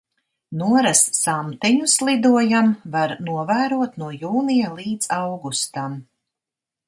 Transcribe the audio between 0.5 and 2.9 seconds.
Noras samteņus lidojam